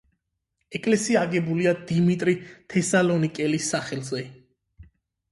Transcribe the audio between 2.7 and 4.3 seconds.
თესალონიკელის სახელზე.